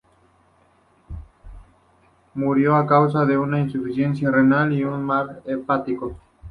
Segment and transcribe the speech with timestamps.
[2.33, 6.17] Murió a causa de una insuficiencia renal y de un mal hepático.